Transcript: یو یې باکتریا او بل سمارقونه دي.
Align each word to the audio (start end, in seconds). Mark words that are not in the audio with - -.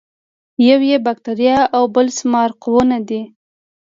یو 0.67 0.79
یې 0.89 0.97
باکتریا 1.05 1.57
او 1.75 1.83
بل 1.95 2.07
سمارقونه 2.19 2.97
دي. 3.07 3.21